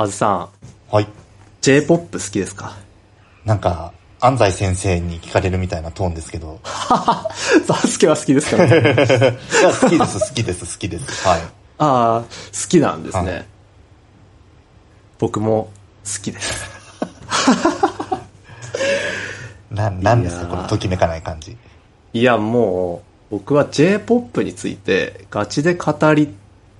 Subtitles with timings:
[0.00, 0.48] あずさん、
[0.94, 1.08] はい。
[1.60, 2.76] J-POP 好きですか？
[3.44, 6.60] なんか、安西先生に聞かれるみたいなトーンですけど。
[7.66, 8.76] バスケは好きですからね。
[8.78, 11.26] いや、好きです、好きです、好きです。
[11.28, 11.40] はい。
[11.40, 11.48] あ
[11.78, 12.26] あ、好
[12.68, 13.30] きなんですね。
[13.32, 13.44] はい
[15.20, 15.72] 僕も
[16.04, 16.64] 好きです。
[19.68, 21.56] な、なんですか、このときめかない感じ。
[22.12, 26.32] いや、もう、僕は J-POP についてガチで語り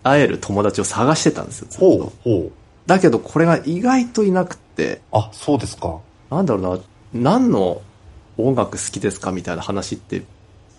[0.05, 1.67] 合える友達を探してたんですよ。
[1.69, 2.53] ずっとほう、ほう。
[2.89, 6.01] だけどこれが意外といなくって、あ、そうですか。
[6.31, 7.83] なんだろうな、何の
[8.39, 10.23] 音楽好きですかみたいな話って、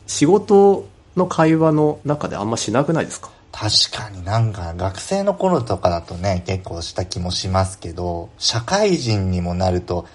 [0.07, 3.29] 仕事の会話の中であんましなくないですか？
[3.51, 10.07] 確かになんか学生の頃とかだとね、結構した気もしますけど、社会人にもなると、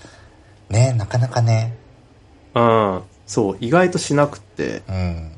[0.70, 1.76] ね、なかなかね、
[2.54, 3.02] うん。
[3.26, 4.82] そう、意外としなくって。
[4.88, 5.32] うん。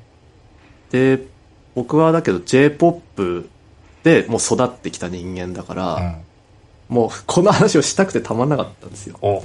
[0.91, 1.27] で、
[1.75, 3.51] 僕はだけど J-POP
[4.05, 6.26] でもう育ってきた人間だから、うん。
[6.89, 9.19] もうこの話をしたくてたまんなかったんですよ。
[9.23, 9.43] お、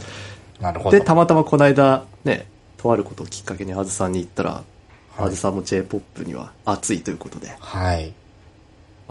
[0.61, 0.97] なるほど。
[0.97, 4.63] で、たまたまこの間、ね、とあることをきっかけにあずさんに言ったら、はい
[5.17, 8.13] あずさんも J-POP には熱いということで、はい。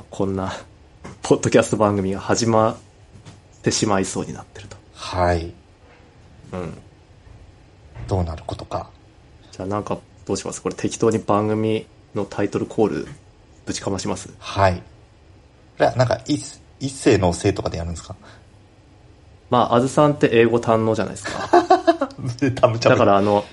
[0.09, 0.51] こんな、
[1.23, 2.77] ポッドキャスト番組が始まっ
[3.63, 4.77] てしまいそうになってると。
[4.95, 5.53] はい。
[6.53, 6.79] うん。
[8.09, 8.89] どうなることか。
[9.53, 10.63] じゃあなんか、どうします？
[10.63, 13.09] これ適当に番組のタイトルコール、
[13.67, 14.31] ぶちかまします？
[14.39, 14.77] はい。
[14.77, 14.83] こ
[15.81, 18.17] れはなんか、一一世のせいとかでやるんですか？
[19.51, 21.49] まあ、あずさんって英語堪能じゃないですか。
[22.89, 23.45] だからあの、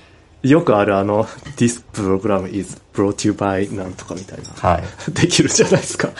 [0.42, 1.24] よくあるあの、
[1.56, 4.70] This program is brought you by なんとかみたいな。
[4.70, 5.12] はい。
[5.12, 6.10] できるじゃないですか。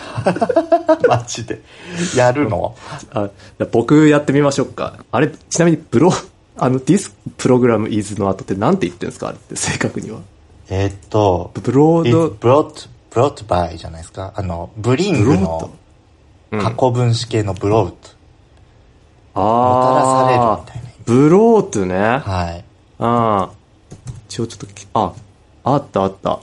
[1.06, 1.61] マジで。
[2.17, 2.75] やるの？
[3.12, 3.28] あ、
[3.70, 4.98] 僕やってみましょうか。
[5.12, 6.11] あれ、ちなみにブロ、
[6.56, 9.28] あの、This program is の後ってなんて言ってるんですか？
[9.28, 10.19] あれって正確には。
[10.70, 14.33] えーっと、ブロード、brought, brought by じゃないですか？
[14.34, 15.78] あの、ブリングのうん
[16.50, 17.96] 過去分詞形のブロート。
[19.34, 20.88] あもたらされるあみたいな。
[21.04, 21.96] ブロートね。
[21.96, 22.64] あはい。
[22.98, 23.50] あ。
[24.28, 25.12] 一応ちょっとき、あ、
[25.64, 26.41] あったあった。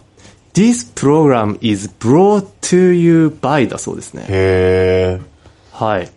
[0.53, 4.25] This program is brought to you by だそうですね。
[4.27, 5.85] へー。
[5.85, 6.09] はい。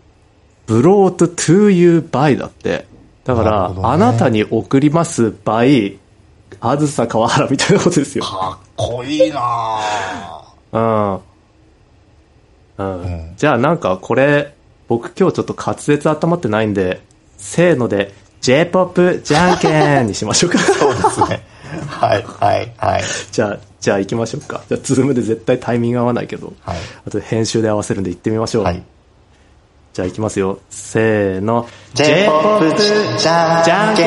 [0.67, 2.87] brought to you by だって。
[3.25, 5.97] だから、なねあなたに送ります by
[6.61, 8.23] あずさ川原みたいなことですよ。
[8.23, 11.21] かっこいいなぁうん。
[12.79, 13.01] うん。
[13.01, 14.53] うんじゃあなんかこれ、
[14.87, 17.01] 僕今日ちょっと滑舌温まってないんで、
[17.37, 20.57] せーので、J-POP じゃんけんにしましょうか。
[20.59, 21.43] そうですね。
[21.87, 23.03] はい、はい、はい。
[23.31, 24.61] じゃあ、じゃあ行きましょうか。
[24.67, 26.77] じゃあ、ズームで絶対タイミング合わないけど、はい。
[27.07, 28.63] あと編集で合わせるんで行ってみましょう。
[28.63, 28.81] はい。
[29.93, 30.59] じゃあ行きますよ。
[30.69, 31.67] せーの。
[31.93, 32.75] J-POP
[33.17, 34.03] じゃんけ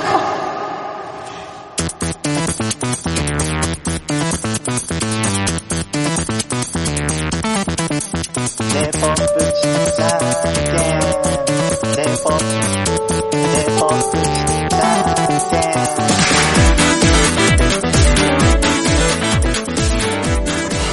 [0.00, 0.03] ん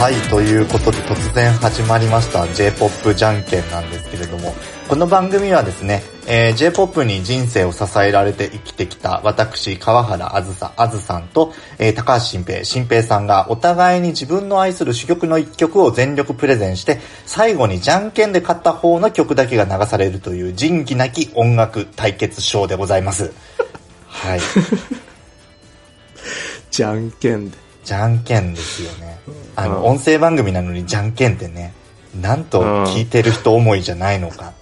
[0.02, 4.56] はい、ということで突然始まりました J-POP じゃんけんなんですけれども、
[4.92, 23.32] この番組はですね、えー J-POP に人生を支えられて生きてきた私、川原あずさ、あずさんと、えー高橋新平、新平さんがお互いに自分の愛する主曲の一曲を全力プレゼンして、最後にじゃんけんで勝った方の曲だけが流されるという仁義なき音楽対決ショーでございます。
[24.08, 24.42] はい。
[26.70, 27.58] じゃんけんで。
[27.86, 29.22] じゃんけんですよね。
[29.56, 31.74] あの、うん音声番組なのにじゃんけんってね、
[32.20, 34.54] なんと聞いてる人思いじゃないのか。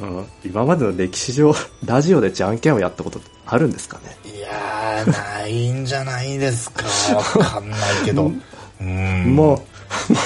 [0.00, 1.54] うん、今までの歴史上、
[1.84, 4.16] ラジオでじゃんけんをやったことあるんですかね？
[4.36, 6.84] いやー、ないんじゃないですか。
[7.16, 8.32] わかんないけど。
[8.80, 9.34] うん。
[9.34, 9.62] も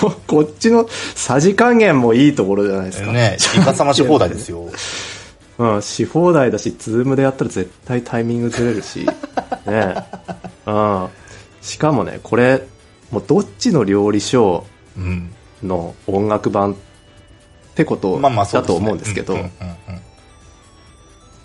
[0.00, 3.12] う、もう、こっちのさじ加減もいいところじゃないですか。
[3.12, 4.68] ね、イカさまし放題ですよ。
[5.58, 9.06] うん、し放題だし、ズームでやったら絶対タイミングずれるし、
[9.66, 9.94] ね
[10.66, 11.08] うん。
[11.60, 12.62] しかもね、これ、
[13.10, 14.62] もうどっちの料理ショ
[14.96, 15.34] うん。
[15.62, 16.76] ーの音楽版っ
[17.74, 18.20] てこと。
[18.20, 19.36] だと思うんですけど、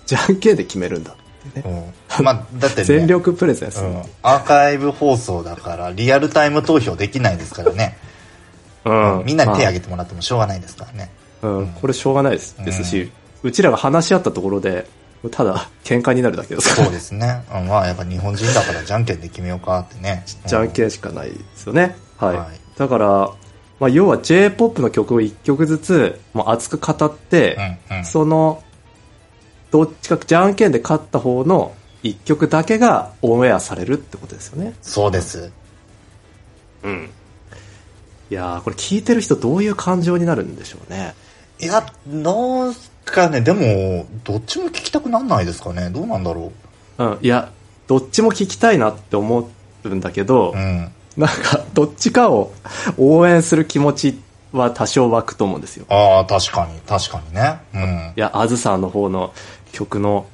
[0.06, 1.94] じゃんけんで決めるんだってね。
[2.22, 7.98] まあ、だってね、 全力プレゼンするうん、アーカイブ放送だから、リアルタイム投票できないですからね。
[8.86, 11.10] うんみんなに手まあ挙げてもらってもしょうがないですからね。
[11.42, 13.12] うん、これしょうがないです,、ですし、
[13.44, 14.88] うちらが話し合ったところで、
[15.32, 17.44] ただ喧嘩になるだけですからそうですね。
[17.54, 20.26] うんまあ、やっぱ日本人だからじゃんけんで決めようかってね。
[20.46, 21.96] じゃんけんしかないですよね。
[22.18, 22.36] はい。
[22.36, 23.30] はいだから、
[23.80, 27.58] まあ、要は J-POP の曲を一曲ずつ、もう熱く語って、
[27.90, 28.64] うんうんその、
[29.72, 31.74] どっちかじゃんけんで勝った方の
[32.04, 34.76] 一曲だけがオンエアされるってことですよね。
[34.82, 35.52] そうです。
[36.84, 37.10] うん。
[38.30, 41.16] いやー、これ聞いてる人どういう感情になるんでしょうね。
[41.60, 45.90] いや、どうすかね、でも、どっちも聞きたくなんないですかね。
[45.90, 46.52] どうなんだろ
[46.98, 47.18] うん。
[47.22, 47.52] いや、
[47.88, 49.50] どっちも聞きたいなって思
[49.84, 50.58] うんだけど、う。
[50.58, 50.92] うん。
[51.18, 52.52] なんか、どっちかを
[52.98, 54.20] 応援する気持ち
[54.52, 55.86] は多少湧くと思うんですよ。
[55.90, 57.60] ああ、確かに、確かにね。
[57.74, 58.20] うんい。
[58.20, 59.34] や、あずさんの方の
[59.72, 60.26] 曲の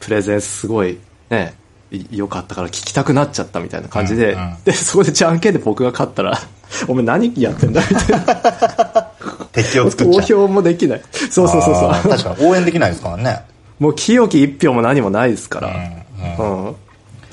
[0.00, 0.98] プレゼンすごい
[1.30, 1.54] ね、
[1.90, 6.38] い良かったから聞きたくなっちゃったみたいな感じで、うんうんで、そこでじゃんけんで僕が勝ったら、
[6.88, 9.08] お前何やってんだみたいな。
[9.52, 10.40] 敵を作っ投ちゃう。
[10.40, 11.02] 票もできない。
[11.30, 12.10] そうそうそうそう。
[12.10, 13.44] 確かに応援できないですからね。
[13.78, 15.68] もう清き一票も何もないですから。
[16.38, 16.76] うんうん。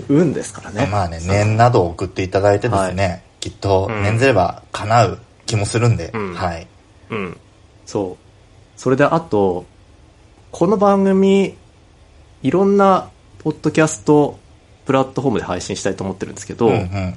[0.09, 0.87] 運ですからね。
[0.91, 6.67] まあね、念などを送っていただいてですね、きっとうん念ずれば叶う気もするんで、うんはい。
[7.11, 7.37] うん。
[7.85, 8.79] そう。
[8.79, 9.65] それであと、
[10.51, 11.55] この番組、
[12.41, 13.09] いろんな
[13.39, 14.39] ポッドキャスト
[14.85, 17.15] プラットフォームで配信したいと思ってるんですけど、うんうん。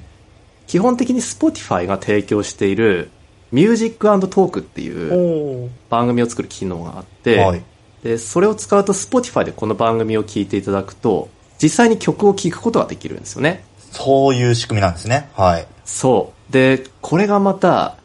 [0.67, 3.11] 基本的に Spotify が提供している
[3.50, 7.62] Music Talk っていうお番組を作る機能があって、はい。
[8.03, 11.29] で、それを使うと Spotify でこの番組を聞いていただくと、
[11.62, 13.64] 実際に曲を聴くことができるんですよね。
[13.93, 15.29] そういう仕組みなんですね。
[15.35, 15.67] はい。
[15.85, 16.53] そう。
[16.53, 17.97] で、これがまた、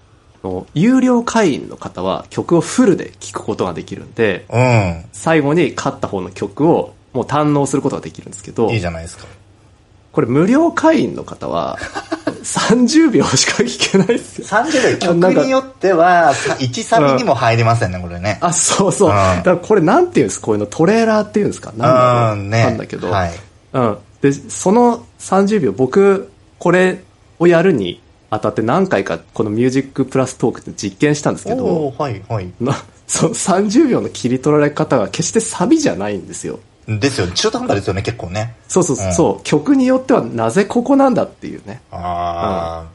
[0.74, 5.06] 有料会員の方は曲をフルで聴くことができるんで、うん。
[5.12, 9.26] 最後に勝った方の曲をもう堪能することができるんですけどいい、じゃないですか。
[10.12, 11.78] これ無料会員の方は
[12.44, 14.48] 30秒しか聴けないですよ。
[14.48, 14.98] 30秒、
[15.32, 18.38] 曲によっては、さ1サビにも入りませんね、これね。
[18.42, 19.10] あ、そうそう。
[19.10, 20.46] うんだからこれなんていうんですか？
[20.48, 21.72] こういうのトレーラーっていうんですか？
[21.72, 22.64] なんだろううん、ね。
[22.64, 23.32] なんだけど、はい。
[23.78, 23.98] うん。
[24.22, 27.04] で、その30秒、僕、これ
[27.40, 32.52] をやるにあたって何回かこのミュージックプラストークって実験したんですけど、はい、はい。
[32.60, 32.74] な
[33.06, 36.60] その30秒の切り取られ方が決してサビじゃないんですよ。
[36.88, 37.28] ですよ。
[37.28, 38.56] 中途半端ですよね、結構ね。
[38.68, 42.86] そうそうそう、うん曲によってはなぜここなんだっていうね、あ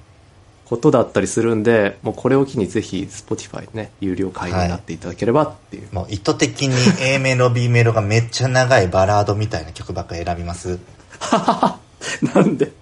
[0.72, 5.88] ことだったりするんで、もうこれを機にぜひ Spotify ね、有料会員になっていただければっていう。
[5.88, 10.78] ーもう意図的に A メロ、B メロがめっちゃ長いバラードみたいな曲ばっか選びます。
[12.34, 12.72] なんで、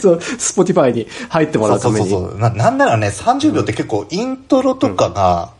[0.00, 2.08] そう、Spotify に入ってもらうために。
[2.08, 2.48] そうそうそうな。
[2.48, 5.50] なんならね、30秒って結構イントロとかが、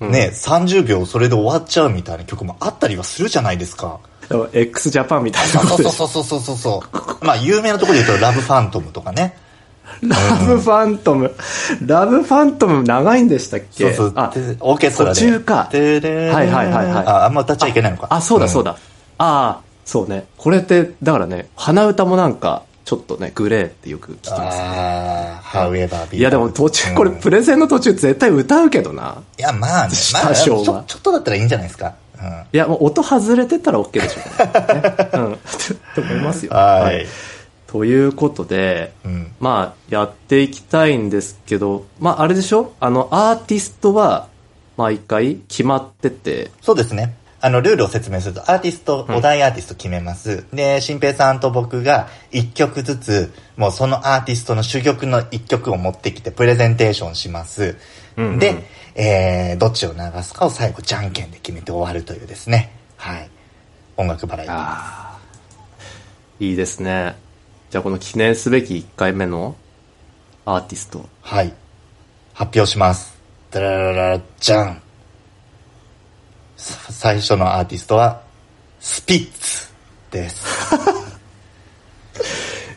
[0.00, 4.00] うんね、30秒それで終わっちゃうみたいな曲もあったりはするじゃないですか。
[4.30, 6.82] だから x ジャパンみたいなそうそうそうそうそうそ
[7.20, 7.24] う。
[7.24, 9.36] まあ、有名なところで言うと、ラブファントムとかね。
[10.02, 10.16] ラ
[10.46, 11.32] ブファントム。
[11.86, 13.92] ラブファントム長いんでしたっけ？
[13.92, 14.12] そうそう。
[14.16, 15.20] あ、でオーケストラで。
[15.20, 18.08] 途中かはいはいはいはいあ、あんま歌っちゃいけないのか。
[18.10, 18.72] あ、そうだそうだ。
[18.72, 18.78] だ。
[19.18, 20.26] ああ、そうね。
[20.36, 24.64] これって、だからね、鼻歌もなんか、ちょっとね、グレーってよく聞きますね。
[24.64, 26.18] ああ、however be.
[26.18, 29.18] いやでも途中、これうんプレゼンの途中絶対歌うけどな。
[29.38, 31.94] いや、まあね、まあ、多少はちょちょっとだったらいいんじゃないですか。
[32.20, 32.28] うん。
[32.52, 34.80] いや、もう音外れてたら OK でしょうね。
[34.82, 35.38] ね うん。
[35.94, 36.52] と思いますよ。
[36.52, 37.06] はい。
[37.72, 39.32] ということで、うん。
[39.40, 42.74] まあ、やっていきたいんですけど、まあ、あれでしょ？
[42.78, 44.28] あの、アーティストは、
[44.76, 47.14] 毎回決まってて、そうですね。
[47.40, 50.44] あの、ルールを説明すると、アーティスト、うんお題アーティスト決めます。
[50.52, 57.76] で、新平さんと僕が一曲ずつ、もうそのアーティストの主曲の一曲を持ってきてプレゼンテーションします。
[58.16, 58.64] うんうんで、
[58.94, 62.70] えー、どっちを流すかを最後、じゃんけんで決めて終わるというですね。
[62.96, 63.30] はい。
[63.96, 66.50] 音楽バラエティー。
[66.50, 67.16] いいですね。
[67.72, 69.56] じゃあこの記念すべき1回目の
[70.44, 71.08] アーティスト。
[71.22, 71.54] はい。
[72.34, 73.18] 発表します。
[73.50, 74.82] ダラララじゃん。
[76.58, 78.20] 最初のアーティストは、
[78.78, 79.72] スピッツ
[80.10, 80.44] です。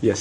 [0.01, 0.15] いや、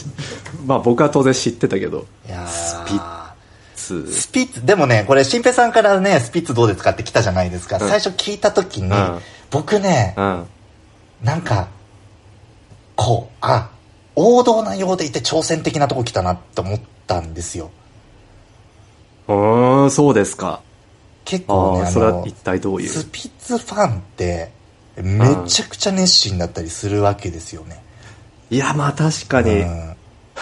[0.66, 3.32] まあ僕は当然知ってたけど、いやスピッ
[3.76, 4.12] ツ。
[4.12, 7.78] スピッツ、でもね、これ、新平さんからね、スピッツどうですかって来たじゃないですか。
[7.78, 9.20] 最初聞いた時に、うん
[9.52, 10.46] 僕ねう、ん。
[11.22, 11.68] なんか、
[12.96, 13.70] こう、あ、
[14.16, 17.71] 王道なようでいて挑戦的なとこ来たなって思ったんですよ。
[19.28, 20.61] うーん、そうですか。
[21.25, 22.88] 結構ね、それはの一、体どういう？
[22.88, 24.50] スピッツファンって、
[24.97, 27.83] めちゃくちゃ熱心だったりするわけですよね。
[28.50, 29.50] いや、まあ確かに。
[29.50, 29.97] うんうん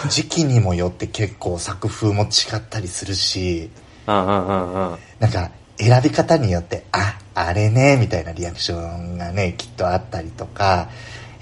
[0.09, 2.25] 時期にもよって結構作風も違
[2.57, 3.69] ったりするし、
[4.07, 4.97] うんうんうん。
[5.19, 10.89] なんか選び方によって、あ、あれね、みたいなリアクションがね、きっとあったりとか、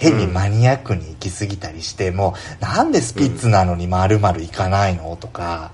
[0.02, 5.16] 変にマニアックに行き過ぎたりして、もう、なんでスピッツなのに〇〇行かないの？
[5.16, 5.72] とか、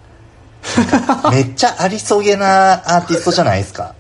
[1.32, 3.96] めっちゃありそげなアーティストじゃないですか。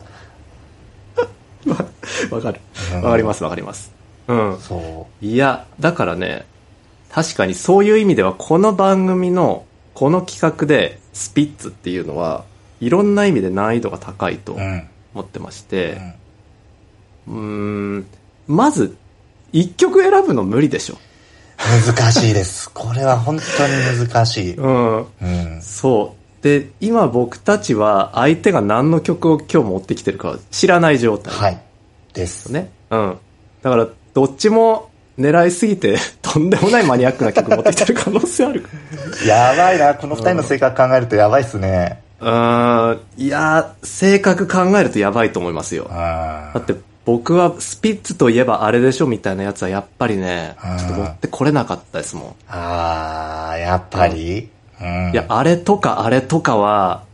[2.29, 2.59] わかる
[2.93, 3.01] うん。
[3.03, 3.91] わかりますわかります。
[4.27, 4.59] うん。
[4.59, 6.45] そいや、だからね、
[7.09, 12.43] 確かにそういう意味では、この番組の、この企画で、スピッツっていうのは、
[12.81, 14.57] いろんな意味で難易度が高いと。
[15.13, 16.13] 思ってましうて、ん
[17.27, 17.39] うー
[18.01, 18.07] ん、
[18.47, 18.95] まず、
[19.59, 20.97] 一曲選ぶの無理でしょ。
[21.57, 22.69] 難しいです。
[22.75, 24.53] これは本当に難しい。
[24.55, 24.97] うん。
[24.99, 25.61] うん。
[25.63, 26.43] そう。
[26.43, 31.33] で、今僕たちは相手が何の曲を今日持ってきてるかは知らない状態。
[31.33, 31.59] はい。
[32.13, 32.51] です。
[32.51, 32.69] ね。
[32.91, 33.17] うん。
[33.63, 38.63] だから、どっちも狙いすぎて、 とんでもないマニアックな曲持ってきてる可能性ある。
[39.25, 42.03] やばいな、この二人の性格考えるとやばいっすね。
[42.21, 42.99] うーん。
[43.17, 45.87] いやー、性格考えるとやばいと思いますよ。
[45.89, 46.75] あだって、
[47.07, 52.35] 僕はスピッツといえばあれでしょみたいなやつはやっぱりねうん、ちょっと持ってこれなかったですもん。
[52.49, 54.49] あー、やっぱり、
[54.81, 55.11] うん。
[55.13, 57.05] いや、あれとかあれとかは、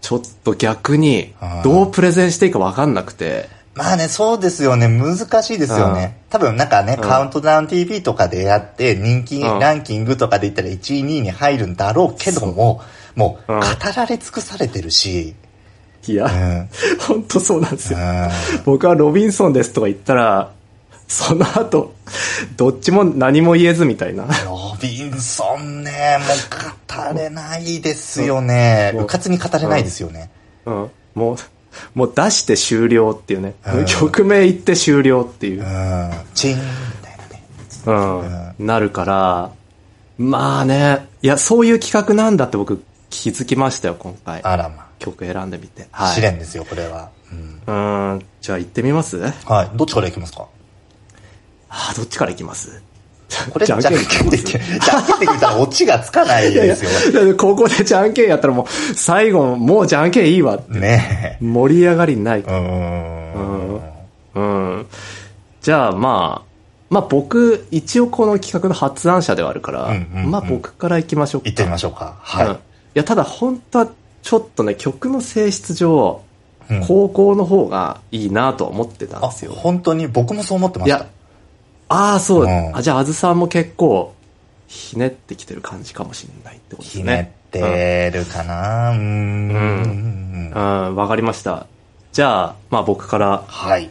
[0.00, 4.86] ちょっと逆にうん、どうプレゼンしていいかわかんなくて、まあね、そうですよね。
[4.86, 6.20] 難しいですよね。
[6.30, 9.58] 多分なんかね、カウントダウン TV とかでやって、人気うん。
[9.58, 12.80] ランキングとかで言ったら1位、2位に入るんだろうけども、
[13.16, 13.60] もう、うん。
[13.60, 13.66] 語
[13.96, 15.34] られ尽くされてるし、
[16.12, 16.68] いや、うん。
[17.00, 17.98] 本当そうなんですよ。
[17.98, 18.28] うん
[18.64, 20.52] 僕はロビンソンですとか言ったら、
[21.08, 21.94] その後、
[22.56, 24.24] どっちも何も言えずみたいな。
[24.44, 26.24] ロビンソンね、も
[27.04, 28.92] う語れないですよね。
[28.96, 30.30] うかつに語れないですよね。
[30.64, 30.90] うん。
[31.14, 31.36] もう、
[31.94, 33.84] もう出して終了っていうねうん。
[33.84, 35.64] 曲名言って終了っていうう。
[35.64, 36.10] ん。
[36.34, 36.62] チンみ
[37.02, 37.16] たい
[37.86, 38.56] なね。
[38.58, 38.66] うん。
[38.66, 39.50] なるから、
[40.18, 42.82] まあね、いや、そういう企画なんだって僕
[43.22, 44.42] 気づきましたよ、今回。
[44.42, 44.86] あらま。
[44.98, 45.88] 曲選んでみて。
[45.90, 46.14] はい。
[46.14, 47.10] 試練ですよ、これは。
[47.66, 48.14] うん。
[48.14, 48.26] うん。
[48.40, 49.18] じゃあ行ってみます？
[49.46, 49.70] はい。
[49.76, 50.46] どっちからいきますか？
[51.68, 52.82] あーどっちから行きます？
[53.52, 57.12] これ、じゃんけんで行きますきて、じゃんけん で決めたらオチがつかないいや いや、ですよ。
[57.12, 60.78] だってここでじゃんけんやったらもう、最後、もうじゃんけんいいわって。
[60.78, 62.40] ね盛り上がりない。
[62.40, 62.42] え。
[62.42, 64.76] うーん。
[64.76, 64.86] うん。
[65.60, 66.46] じゃあまあ、
[66.88, 71.46] まあ僕、一応この企画の発案者ではあるから、まあ僕から行きましょうか。
[71.50, 72.14] 行ってみましょうか。
[72.36, 72.40] うん。
[72.42, 72.58] いは
[72.98, 73.88] や、ただ本当は
[74.22, 76.22] ちょっとね、曲の性質上、
[76.68, 81.06] うん高校の方がいいなとは思ってたんですよ。、本当に僕もそう思ってましたいや。、
[81.88, 84.14] ああ、そう、うんあ、じゃああずさんも結構、
[84.66, 87.12] ひねってきてる感じかもしれないってことですひね。
[87.12, 90.52] ねってるかなうーん。
[90.52, 91.68] うん、わかりました。
[92.10, 93.90] じゃあ、まあ僕から、はい。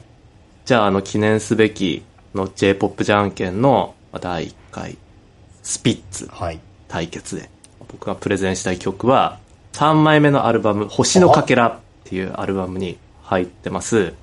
[0.65, 4.97] じゃああの記念すべきの J-POP じゃんけんのまあ第1回、
[5.63, 6.59] スピッツはい。
[6.89, 7.49] 対決で、
[7.91, 9.39] 僕がプレゼンしたい曲は、
[9.73, 14.13] 3枚目のアルバム、星のかけらっていうアルバムに入ってます、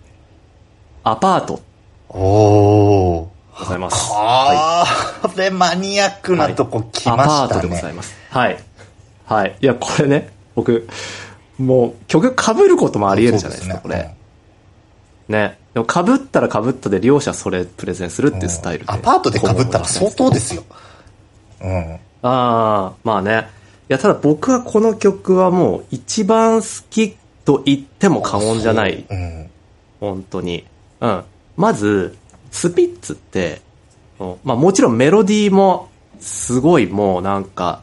[1.05, 1.61] アパート
[2.09, 3.33] おー。
[3.59, 4.11] ございます。
[4.11, 7.63] はあー、これマニアックなとこ来まアパートしたね。
[7.63, 8.15] でございます。
[8.31, 8.59] はい。
[9.27, 9.57] はい。
[9.61, 10.89] いや、これね、僕、
[11.59, 14.17] もう曲被ることもあり得るじゃないですか、こそうね
[15.29, 15.39] れ。
[15.39, 15.59] ね。
[15.75, 18.93] でも被ったら被ったで両者それプレゼンするっていうスタイルで。
[18.93, 20.65] アパートで被ったら相当ですよ。
[21.63, 21.99] うん。
[22.23, 23.49] ああ、まあね。
[23.89, 29.05] いや、ただ僕はこの曲はもう一番好きと言っても過言じゃない。
[29.09, 29.51] うん。
[30.01, 30.65] 本当に。
[31.01, 31.25] うん。
[31.57, 32.17] まず、
[32.51, 33.61] スピッツって、
[34.19, 35.89] うんまあもちろんメロディーも
[36.21, 37.83] すごいもうなんか、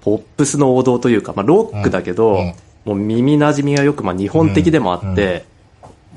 [0.00, 2.54] ポップスの王道というか、まあロックだけど、うんうん
[2.86, 5.44] もう耳馴染みがよく、まあ日本的でもあって、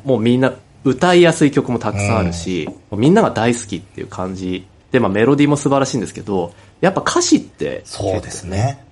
[0.06, 8.83] もうみんな歌いやすい曲もたくさんあるし、みんなが大好きっていう感じで、まあメロディーも素晴らしいんですけど、やっぱ歌詞って、そうですね。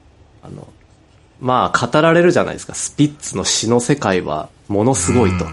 [0.41, 0.67] あの、
[1.39, 2.73] まあ語られるじゃないですか。
[2.73, 5.45] スピッツの詩の世界はものすごいと。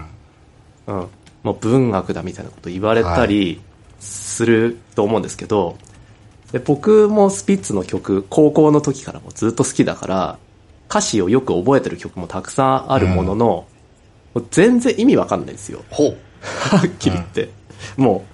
[0.87, 1.07] うん。
[1.43, 3.61] もう文学だみたいなこと言われたり
[3.99, 5.77] すると思うんですけど、
[6.51, 10.37] で僕もスピッツの曲、高校の時からもずっと好きだから、
[10.89, 15.83] 歌詞をよく覚えてる曲もたくさんあるものの、もう全然意味わかんないんですよ。
[15.89, 16.17] ほう。
[16.41, 17.49] はっきり言って。
[17.97, 18.25] も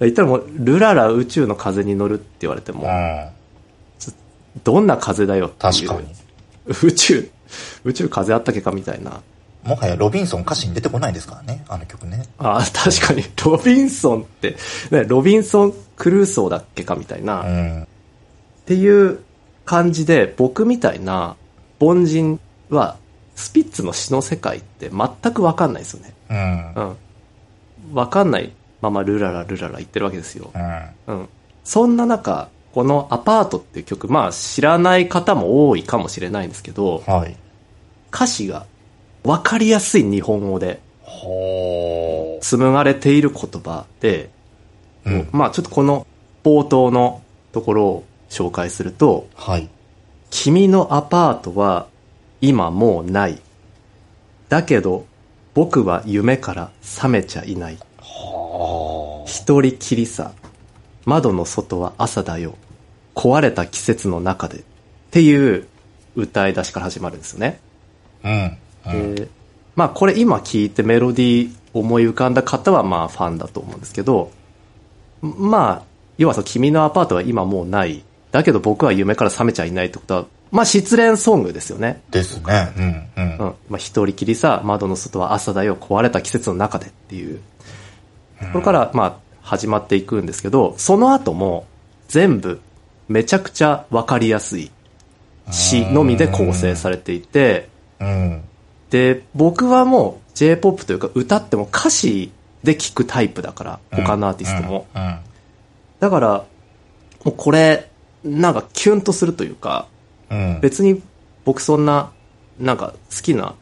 [0.00, 3.28] う、言ったらもう、ルララ宇宙の風に乗るって言われても、うん。
[4.64, 5.88] どんな風だよっていう。
[5.88, 6.14] 確かに。
[6.82, 7.30] 宇宙、
[7.84, 9.22] 宇宙風あったっけかみたいな。
[9.62, 12.24] もはやロビンソン歌詞に出てこないですからね、あの曲ね。
[12.38, 14.56] あ確かに、ロビンソンって、
[14.90, 17.88] ね、ロビンソン・クルーソーだっけかみたいな、っうん。
[18.64, 19.20] ていう
[19.66, 21.36] 感じで、僕みたいな
[21.78, 22.40] 凡人
[22.70, 22.96] は、
[23.34, 26.14] スピッツの詩の世界って全くわかんないですよね。
[26.30, 26.74] うん。
[26.74, 26.96] うん。
[27.94, 30.50] わかんないままルララルララ言ってるわけですよ。
[30.54, 30.58] う
[31.12, 31.14] ん。
[31.14, 31.28] うん。
[31.64, 37.36] そんな中、このアパートっていう曲、まあ知らない方も多いかもしれないんですけど、はい。
[38.12, 38.66] 歌詞が
[39.24, 44.30] わかりやすい日本語でほ紡がれている言葉で、
[45.04, 45.10] う。
[45.10, 45.28] うん。
[45.32, 46.06] まあちょっとこの
[46.44, 47.22] 冒頭の
[47.52, 49.68] ところを紹介すると、はい。
[50.30, 51.88] 君のアパートは
[52.40, 53.40] 今もうない。
[54.48, 55.06] だけど
[55.54, 57.78] 僕は夢から覚めちゃいない。
[57.98, 60.32] は一人きりさ。
[61.04, 62.54] 窓の外は朝だよ。
[63.14, 64.58] 壊れた季節の中で。
[64.58, 64.62] っ
[65.10, 65.66] ていう
[66.14, 67.60] 歌い出しから始まるんですよね。
[68.22, 68.28] あ。
[68.28, 68.94] うん。
[68.94, 69.14] うん。
[69.14, 69.28] で
[69.76, 74.30] まあこれ今聞いてメロディー思い浮かんだ方はまあファンだと思うんですけど、
[75.22, 75.82] まあ、
[76.18, 78.04] 要はその君のアパートは今もうない。
[78.30, 82.02] だけど僕は夢から覚めちゃいないってことは、まあ失恋ソングですよね。
[82.10, 82.72] ですね。
[82.76, 82.84] うん、
[83.16, 83.38] うん。
[83.38, 83.54] うん。
[83.68, 87.40] まあ一人きりさ、窓の外は朝だよ、壊れた季節の中でっていう。
[88.52, 91.66] これから、まあ、始まっていくんですけど、その後も、
[92.06, 92.60] 全部、
[93.08, 94.70] めちゃくちゃわかりやすい
[95.50, 98.44] 詩のみで構成されていて、うん。
[98.90, 102.30] で、僕はもう J-POP というか歌っても歌詞
[102.62, 104.86] で聴くタイプだから、他のアーティストも。
[104.94, 105.18] うん。
[105.98, 106.44] だから、
[107.24, 107.90] もうこれ、
[108.22, 109.88] なんかキュンとするというか、
[110.30, 110.60] うん。
[110.60, 111.02] 別に
[111.44, 112.12] 僕そんな、
[112.60, 113.56] なんか好きな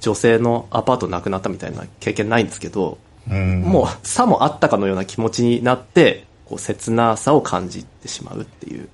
[0.00, 3.11] 女性のアパートなくなったみたいな経験ないんですけど、うん。
[3.26, 8.88] もうさもあったかのような気持ちになって、こう切なさを感じてしまうっていう。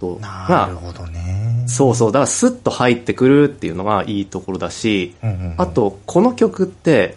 [0.00, 1.64] となるほどね。
[1.68, 5.14] そうそう、だからスッと入ってくるっていうのがいいところだし、
[5.58, 7.16] あと、この曲って、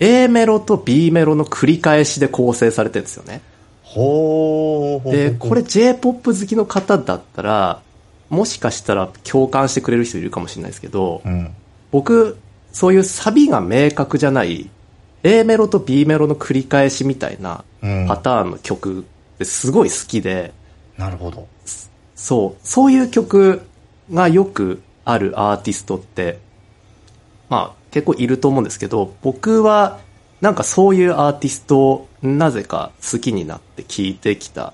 [0.00, 3.42] A メロと B メロの繰り返しで構成されてるんですよね。
[3.82, 5.10] ほー。
[5.10, 7.82] で、これ J-POP 好きの方だったら、
[8.30, 11.50] もしかしたら共感してくれる人いるかもしれないですけど、うん。
[11.90, 12.38] 僕、
[12.72, 14.70] そういうサビが明確じゃない、
[15.22, 19.02] A メロと B メロの繰り返しみたいなうんパターンの曲っ
[19.38, 20.52] てすごい好きで、
[20.96, 21.48] なるほど。
[22.14, 23.62] そう、そういう曲
[24.12, 26.38] がよくあるアーティストって、
[27.48, 30.00] まあ結構いると思うんですけど、僕は
[30.40, 34.72] なんかそういうアーティストをなぜか好きになって聴いてきた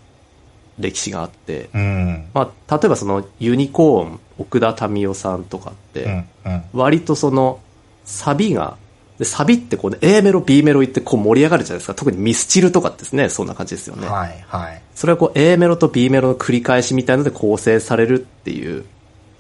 [0.79, 2.27] 歴史があって、うん。
[2.35, 6.29] まあ例えばそのユニコーン、奥田民生さんとかって、うん。
[6.47, 6.65] うん。
[6.73, 7.61] 割とその
[8.05, 8.77] サビが、
[9.19, 11.95] でサビってこうね、A メロ、B メロ言ってこう盛り上がるじゃないですか。
[11.95, 14.09] 特にミスチルとかですね、そんな感じですよね。
[14.09, 14.83] はい、はい。
[14.95, 18.85] それはこう A メロと B メロの繰り返しみたいので構成されるっていう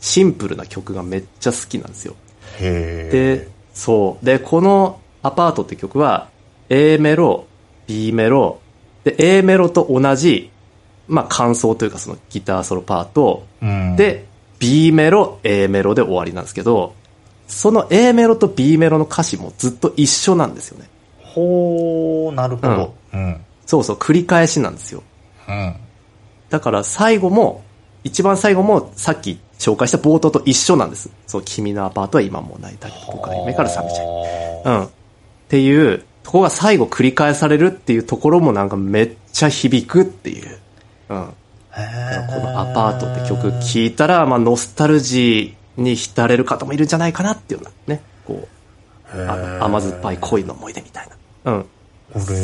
[0.00, 2.14] シンプルな曲がめっちゃ好きなんですよ。
[2.60, 3.38] へー。
[3.40, 4.24] で、そう。
[4.24, 6.28] で、このアパートって曲は
[6.68, 7.46] A メロ、
[7.88, 8.60] B メロ、
[9.02, 10.50] で、A メロと同じ、
[11.08, 14.26] まあ感想というかそのギターソロパート、うん、で、
[14.60, 16.94] B メロ、A メロで終わりなんですけど、
[17.46, 20.88] その A メロと B メロの歌詞もずっと一緒なんですよね。
[21.20, 22.94] ほー、なるほど。
[23.12, 23.40] うん。
[23.66, 25.02] そうそう、繰り返しなんですよ。
[25.48, 25.74] うん。
[26.50, 27.64] だだから最後も、
[28.04, 31.10] 一番最後もさっき紹介した冒頭と一緒なんです。
[31.26, 34.80] そう、君のアパートは今もう泣いたり、僕は夢から覚めちゃう。
[34.80, 34.84] うん。
[34.84, 34.88] っ
[35.48, 40.58] ていう、とこが最後繰り返されるっていうところもなんかめっちゃ響くっていう。
[41.08, 41.34] うん。
[41.72, 48.02] へこのアパートって曲聴いたら、まあノスタルジーに浸れる方もいるんじゃないかなっていうようなね。
[48.26, 48.48] こ
[49.14, 49.18] う、
[49.62, 51.08] 甘酸っぱい恋の思い出みたい
[51.44, 51.52] な。
[51.52, 51.66] うん。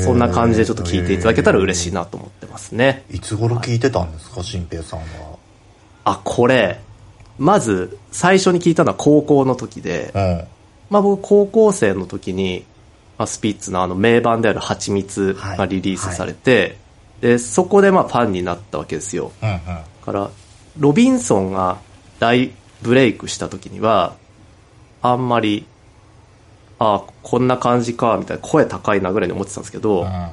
[0.05, 3.05] そんな感じでちょっと聞いていただけたら嬉しいなと思ってますね。
[3.11, 5.39] いつ頃聞いてたんですか、新平さんは？
[6.05, 6.81] あ、これ、
[7.39, 10.45] まず最初に聞いたのは高校の時で、うん。
[10.91, 12.65] まあ僕高校生の時に、
[13.17, 16.79] まあ、スピッツのあの名盤である蜂蜜がリリースされて、
[17.21, 19.31] で、そこでまあファンになったわけですよ。
[19.43, 19.59] うんうん。
[19.67, 20.31] だから、
[20.79, 21.79] ロビンソンが
[22.19, 22.51] 大
[22.83, 24.15] ブレイクした時には、
[25.03, 25.67] あんまり、
[26.79, 30.29] あこんな感じか、みたいな声高いなぐらいに思ってたんですけど、うん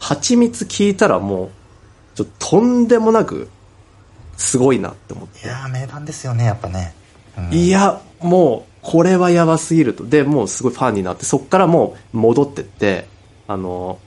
[0.00, 1.50] 蜂蜜聞いたらもう、
[2.16, 3.50] ちょっととんでもなく、
[4.38, 5.44] すごいなって思って。
[5.44, 6.94] いやー、名盤ですよね、やっぱね。
[7.36, 10.06] うんいや、もう、これはやばすぎると。
[10.06, 13.06] で、もうすごいファンになって、そっからもう戻ってって、
[13.46, 13.98] あの、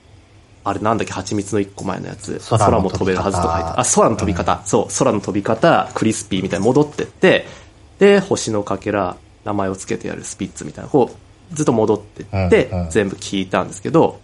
[0.64, 2.42] あれなんだっけ、蜂蜜の一個前のやつ。
[2.50, 4.62] 空も飛べるはずとか書いてあ空の飛び方。
[4.66, 7.46] そう、空の飛び方、クリスピーみたいに戻ってって、
[8.00, 11.12] で、星のかけら、名前をつけてやるスピッツみたいな、こ
[11.52, 14.20] う、ずっと戻ってって、うんうん全部聞いたんですけど、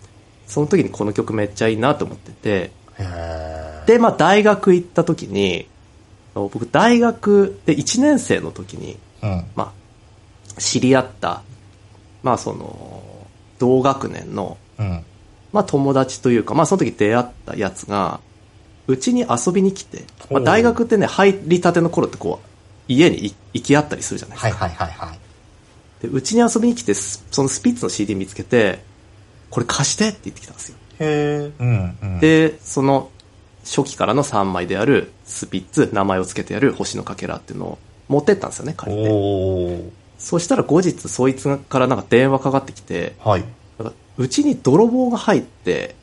[0.47, 5.67] その時にこの曲めっちゃいいなと思ってて、へで、まあ大学行った時に、
[6.33, 9.45] 僕大学で1年生の時に、ーうん。
[9.55, 9.73] ま
[10.57, 11.41] あ、知り合った、
[12.23, 13.03] まあその、
[13.59, 15.03] 同学年の、うん。
[15.51, 18.19] まあ友達というか、まあその時出会ったやつが、
[18.87, 22.48] うちに遊びに来て、まあ大学ってね、入りたての頃ってこう、
[22.89, 24.65] 家に行き合ったりするじゃないですか。
[24.65, 25.19] はいはいはいはい。
[26.01, 28.83] で、うちに遊びに来て、スそのスピッツの CD 見つけて、
[29.49, 30.77] これ貸してって言ってきたんですよ。
[30.99, 32.19] へーうんうん。
[32.19, 33.11] で、その
[33.63, 39.91] 初期からの3枚であるスピッツ、名前を付けてやる星のかけらっていうのを持ってったんですよね、借りて。
[40.17, 43.43] そしたら後日そいつからなんか電話かかってきて、はい。
[43.77, 45.95] なんかうちに泥棒が入って、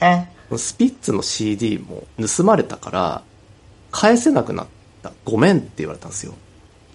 [0.00, 0.26] え？
[0.56, 3.22] スピッツの CD も盗まれたから、
[3.90, 4.66] 返せなくなっ
[5.04, 5.12] た。
[5.24, 6.34] ごめんって言われたんですよ。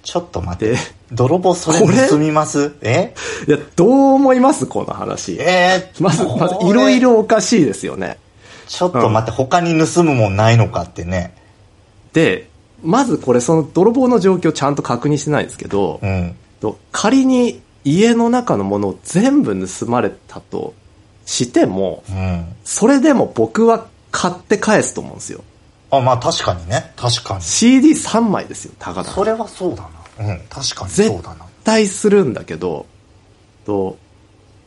[0.01, 0.77] ちょっと待ってで。
[1.11, 2.73] 泥棒それ盗みます？
[2.81, 3.13] え？
[3.47, 4.65] いや、どう思います？
[4.65, 5.37] この話。
[5.39, 6.69] えー、まず、まず、これ？
[6.69, 6.99] いろい。
[6.99, 8.17] ろおかしいですよね。
[8.67, 11.33] ちょっと待って、他に盗むもんないのかってね。
[12.13, 12.49] で、
[12.81, 16.35] まずこれその泥棒の状況ちゃんと確認してないんですけど、うん。
[16.61, 20.73] と仮に家の中のものを全部盗まれたと
[21.25, 22.45] しても、うん。
[22.63, 25.43] それでも僕は買って返すと思うんですよ。
[25.91, 26.93] あ、まあ確かにね。
[26.95, 27.41] 確かに。
[27.41, 29.83] CD3 枚ですよ、たかだかそれはそうだ
[30.17, 30.33] な。
[30.33, 31.45] うん、確かに絶そうだな。
[31.63, 32.85] 対するんだけど、
[33.65, 33.97] と、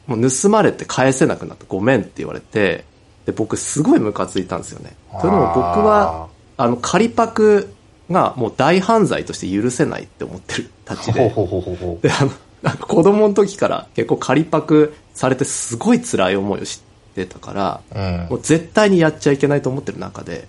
[0.06, 1.64] もう盗まれて返せなくなった。
[1.68, 2.84] ごめんって言われて、
[3.26, 4.96] で、僕すごいムカついたんですよね。
[5.20, 7.72] というのも僕は、あの、仮パク
[8.10, 11.28] がもう大犯罪として許せないって思ってる たちで。
[11.30, 11.98] ほうほうほ。
[12.02, 12.32] で、あの、
[12.62, 16.80] なんか子供の時から結構仮パクされてすごい辛い思いをし
[17.14, 20.46] てたから、うんもう絶対にやっちゃいけないと思ってる中で、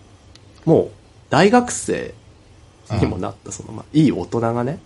[0.65, 0.91] もう
[1.29, 2.13] 大学生
[2.91, 4.79] にもなったその、まあ、いい大人がね、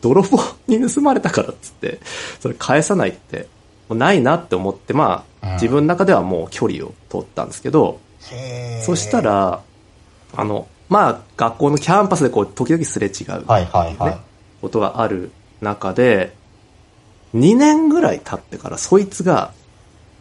[0.00, 2.00] 泥棒に盗まれたからっつって、
[2.40, 3.48] それ返さないって、
[3.88, 8.00] もうないなって思って、まあ、うん自分の中ではもう距離を取ったんですけど、
[8.84, 9.62] そした、ら、
[10.34, 13.46] あの、まあ、学校のキャンパスでこう、時々すれ違う。
[13.46, 14.10] はいはいはい。
[14.10, 14.18] ね、
[14.60, 16.34] ことがある中で、
[17.34, 19.52] 2年ぐらい経ってからそいつが、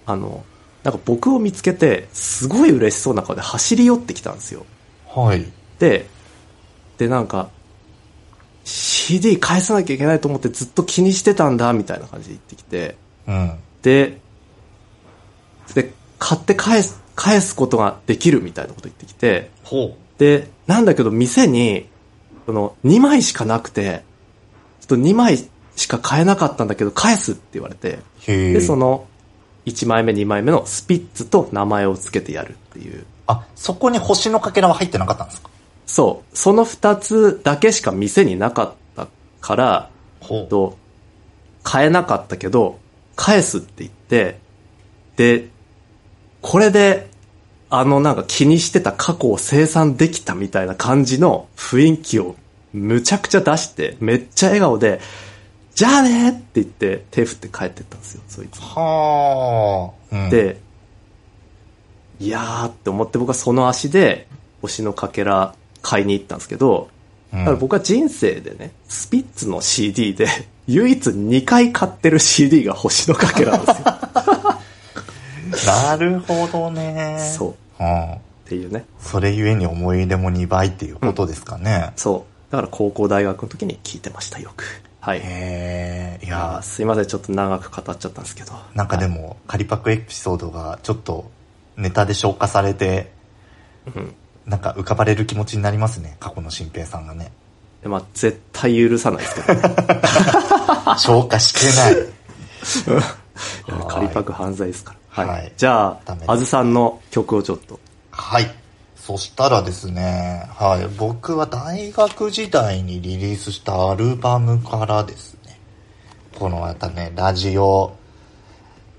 [0.06, 0.44] あの、
[0.84, 4.66] なんか僕を見つけて、すごい嬉しそうな顔で走り寄ってきたんですよ。
[5.16, 5.46] はい。
[5.80, 6.08] で、
[6.98, 7.50] で、なんか、
[8.64, 12.96] CD 返さなきゃいけないと思ってずっと気にしてたんだ、みたいな感じで言ってきて、
[13.28, 13.54] うん。
[13.82, 14.20] で、
[15.74, 20.20] で、買って返す、返すことができるみたいなこと言ってきて、ほう。
[20.20, 21.88] で、なんだけど店に、
[22.46, 24.04] その、2枚しかなくて、
[24.82, 25.38] ちょっと2枚
[25.76, 28.00] しか買えなかったんだけど、返すって言われて。
[28.54, 29.08] で、その、
[29.66, 33.06] 1枚目、2枚目のスピッツと名前を付けてやるっていう。
[33.28, 35.50] あ、そこに星のかけらは入ってなかったんですか？
[35.86, 36.38] そう。
[36.38, 39.08] その2つだけしか店になかった
[39.42, 39.90] から。
[40.50, 40.78] と、
[41.62, 42.80] 買えなかったけど、
[43.16, 44.40] 返すって言って、
[45.18, 45.50] で、
[46.42, 47.08] これで、
[47.70, 52.36] あのなんか気にしてた過去を生産できたみたいな感じの雰囲気を
[52.74, 55.00] むちゃくちゃ出して、めっちゃ笑顔で、
[55.76, 58.60] じゃあねって言って手振って帰ってったんですよ、そいつ。
[58.62, 60.16] はあ。
[60.16, 60.60] うん、で、
[62.20, 64.28] いやーって思って僕はその足で
[64.62, 66.90] 星のかけら買いに行ったんですけど、
[67.34, 70.28] うん、だから僕は人生でね、スピッツの CD で
[70.68, 73.86] 唯一2回買ってる CD が星のかけらなんですよ。
[75.88, 77.18] なるほどね。
[77.38, 77.84] そう。
[77.84, 78.14] うん。
[78.14, 78.86] っていうね。
[79.00, 81.92] それゆえに思い出も2倍っていうことですかね。
[81.96, 82.52] そう。
[82.52, 84.64] だから高校大学の時に聞いてました、よく。
[85.00, 85.20] はい。
[85.20, 86.20] へえ。
[86.24, 88.54] いいやすいません、ちょっと長く語っちゃったんですけど。
[88.74, 91.30] なんかでも、仮パクエピソードがちょっと
[91.78, 93.12] ネタで消化されて、
[93.86, 94.16] うん。
[94.46, 96.18] なんか浮かばれる気持ちになりますね。
[96.20, 97.32] 過去の新平さんがね。
[97.82, 99.76] でまあ、絶対許さないですけど、ね。
[100.98, 103.06] 消化してない。
[103.88, 105.24] 仮パク犯罪ですから。
[105.26, 105.42] はい。
[105.42, 107.80] はいじゃああずさんの曲をちょっと。
[108.12, 108.52] はい。
[108.96, 110.88] そしたらですね、はい。
[110.98, 115.60] 僕は大学時代にリリースしたアルバムからですね、
[116.40, 117.96] このまたね、ラジオ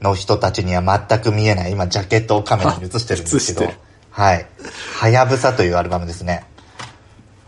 [0.01, 3.73] の人たちには全く見えない、今ジャケットをカメラに映してるんですけど
[4.11, 4.47] はい。
[4.99, 6.45] はやぶさというアルバムですね。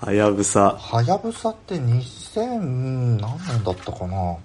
[0.00, 0.76] はやぶさ。
[0.78, 4.37] はやぶさって2000、何年だったかな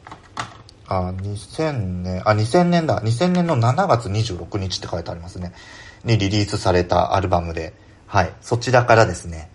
[0.87, 3.01] あ、2000年、あ、2000年だ。
[3.01, 5.53] 2000年の7月26日って書いてありますね。
[6.03, 7.73] にリリースされたアルバムで、
[8.07, 8.33] はい。
[8.41, 9.49] そちらからですね、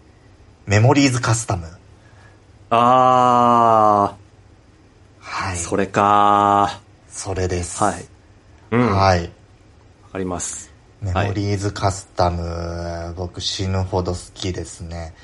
[0.66, 1.66] メモリーズカスタム。
[2.70, 4.14] あ
[5.20, 5.56] はい。
[5.56, 7.80] ー、それかそれです。
[7.80, 7.84] ー。
[7.92, 8.04] はい。
[8.70, 8.92] うん。
[8.92, 9.30] わはい。
[10.12, 10.72] かります。
[11.00, 15.14] メモリーズカスタム、僕死ぬほど好きですね。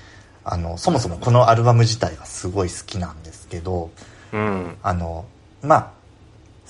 [0.45, 3.91] あの、そもそもこのアルバム自体がすごい好きなんですけど、
[4.33, 4.77] うん。
[4.83, 5.25] あの、
[5.63, 5.91] まあ、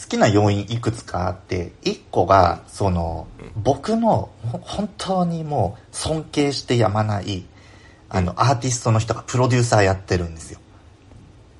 [0.01, 7.45] 好きな要因いくつかあって、一個が、その、僕の、ほ本当にもう、尊敬してやまない、
[8.09, 10.61] あの、アーティストの人がプロデューサーやってるんですよ。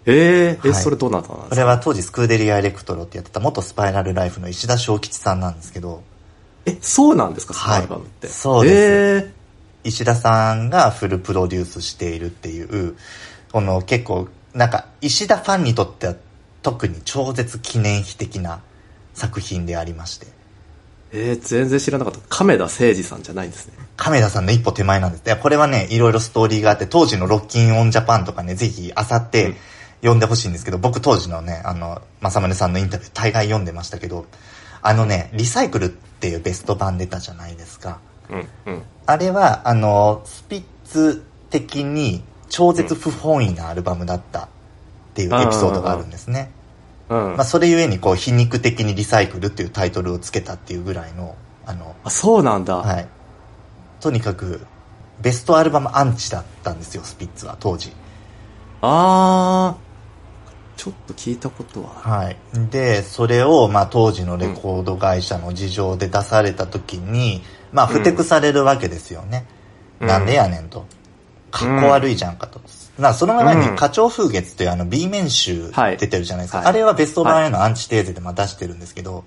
[0.07, 0.83] えー、え、はい。
[0.83, 1.49] それどなたなんですか？
[1.51, 6.03] これは当時スクーデリアエレクトロってやってた元スパイラルライフの石田正吉さんなんですけど、
[6.67, 8.29] え、そうなんですか、そのはいアルバムって。
[8.29, 9.27] そうです。
[9.27, 9.35] え
[9.85, 12.97] 石田さんがフルプロデュースしているっていう、
[13.53, 16.15] この結構、なんか、石田ファンにとっては
[16.63, 18.61] 特に超絶記念碑的な
[19.13, 20.31] 作品でありまして、ー、
[21.13, 22.21] えー、全然知らなかった。
[22.31, 23.75] 亀田誠二さんじゃないんですね。
[23.99, 25.23] 亀田さんの一歩手前なんです。
[25.27, 29.57] いや、これはね、いろいろストーリーがあって、当時のロッキンオンジャパンとかね、ぜひ、あさってうん
[30.05, 34.27] 読んでほしいんですけど、僕当時のね、あの、正宗さんのインタビュー大概読んでましたけど、
[34.83, 38.01] あのね、リサイクルっていうベスト版出たじゃないですか。
[38.29, 38.83] うん、うん。
[39.07, 44.49] あれは、あの、スピッツ的に超絶不本意なアルバムだったっ
[45.15, 46.51] ていうエピソードがあるんですね。
[47.09, 47.19] うん。
[47.37, 52.77] まあ、それゆえに、こう、皮肉的にリサイクルっていうタイトルをつけたっていうぐらいの、あの、あ、そうなんだ。
[52.77, 53.09] はい。
[54.01, 54.67] とにかく、
[55.23, 57.91] ベストアルバムアンチだったんですよ、スピッツは、当時。
[58.83, 59.84] あー、
[60.85, 61.89] ちょっと聞いたことは。
[61.95, 62.37] はい。
[62.71, 67.41] で、それを、まあ、当時のレコード会社の事情で出された時に、
[67.73, 69.47] まあ、ふてくされるわけですよね。
[69.99, 70.85] なんでやねんと。
[71.51, 72.61] かっこ悪いじゃんかと。
[72.99, 76.59] なその前に、花鳥風月というあの B 面集出てるじゃないですか。
[76.59, 79.25] はいあれはベスト版へのアンチテーゼでまあ出してるんですけど、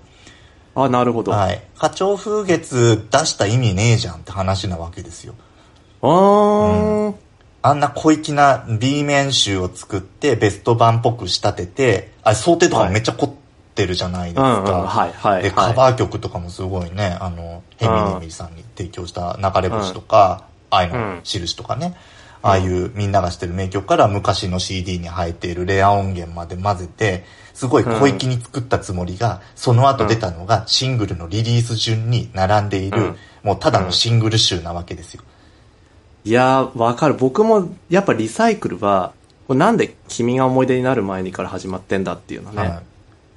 [0.76, 1.34] あ、なるほど。
[1.34, 1.60] あはい。
[1.74, 5.34] 花鳥風月出した意味ねえじゃんって話なわけですよ。
[6.06, 7.27] ー。
[7.60, 13.30] あんな小粋な B 面集を作ってベスト版っぽく仕立てて、あれ想定とかもめっちゃ凝っ
[13.74, 14.60] てるじゃないですか。
[14.60, 15.72] うんうんはいはいで、はい。
[15.72, 21.96] カバー曲とかもすごいね、あの、ヘミネミさんに提供した流れ星とか、愛の印とかね、
[22.42, 33.16] ああいうみんなが知ってる名曲から昔の CD に入っているレア音源まで混ぜて、すごい小粋に作ったつもりが、その後出たのがシングルのリリース順に並んでいる、うん。
[33.42, 35.22] もうただのシングル集なわけですよ。
[36.24, 37.14] いやー、わかる。
[37.14, 39.12] 僕も、やっぱリサイクルは、
[39.48, 42.82] なんで君が思い出になる前にから始まってんだっていうのね、はい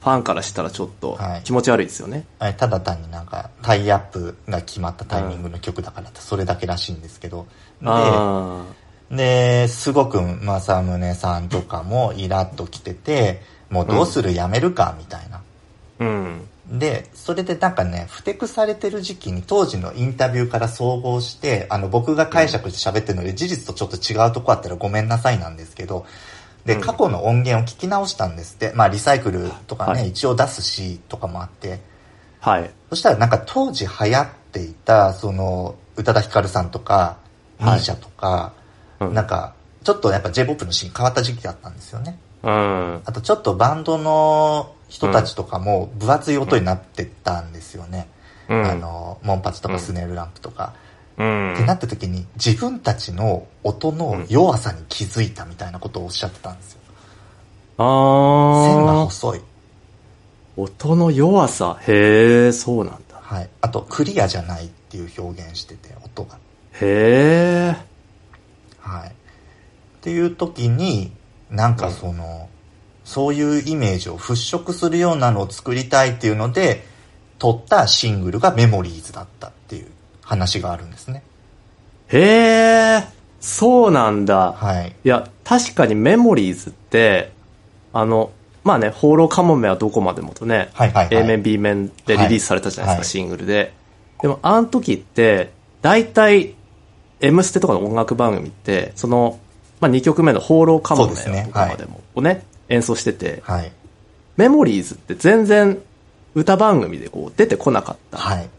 [0.02, 2.26] ファンからしたらちょっとはい気持ち悪いですよね。
[2.40, 7.46] あれただ単になんかタイアップが決まったタイミングの曲だからってそれだけらしいんですけど。
[7.86, 8.66] あ
[9.12, 14.34] で、で、すごく正宗さんとかもイラッと来てて、もうどうする？
[14.34, 14.96] やめるか？
[14.98, 15.44] みたいな。
[16.00, 16.04] ー。
[16.04, 16.48] うん。
[16.72, 26.06] で、それでなんかね、ふてくされてる時期に当時のインタビューから総合して、あの僕が解釈して喋ってるので事実とちょっと違うとこあったらごめんなさいなんですけど、
[26.66, 28.72] で、うん過去の音源を聞き直したんですって。
[28.74, 31.82] まあリサイクルとかね、はい一応出すしとかもあって。
[32.40, 32.72] はい。
[32.90, 37.18] そしたらなんか当時流行っていた、その、宇多田ヒカルさんとか、
[37.60, 38.54] ミはいーシャとか、
[39.00, 42.18] うんなんか、ちょっとやっぱ J-POP のシーン変わった時期だったんですよね。
[42.44, 43.02] うん。
[43.04, 48.10] あとちょっとバンドの人たちとかも分厚い音になってったんですよね。
[48.50, 50.74] うんあの、モンパチとかスネールランプとか。
[51.18, 51.54] うん。
[51.54, 56.82] ってなった時に自分たちの音の弱さに気づいたみたいなことをおっしゃってたんですよ。
[57.78, 59.06] あ線がー。
[59.06, 59.42] 細い。
[60.58, 61.80] 音の弱さ。
[61.88, 63.18] へー、そうなんだ。
[63.22, 63.50] はい。
[63.62, 66.38] あとクリアじゃないっていう表現してて、音が。
[66.82, 67.76] へー。
[68.82, 69.10] はい。
[69.10, 69.14] っ
[70.02, 71.14] ていう時に、
[71.50, 72.50] なんかその、
[73.12, 76.86] そういうイメージを払拭するようなのを作りたいっていうので、
[77.40, 79.88] 撮ったシングルがメモリーズだったっていう
[80.22, 81.22] 話があるんですね。
[82.08, 83.06] へー。
[83.42, 84.54] そうなんだ。
[84.54, 84.96] はい。
[85.04, 87.34] いや、確かにメモリーズって、
[87.92, 88.32] あの、
[88.64, 93.74] まあね、放浪カモメはどこまでもとね、はいはいはい A 面 B 面でリリースされたじゃないですか、はいシングルで。
[94.22, 96.56] でも、あの時って、大体、
[97.20, 99.38] M ステとかの音楽番組って、その、
[99.82, 103.72] まあ2曲目の放浪カモメそうですねはどこまでも、をね、演奏してて、はい。
[104.38, 105.78] メモリーズって全然
[106.34, 108.50] 歌番組でこう出てこなかったっはい。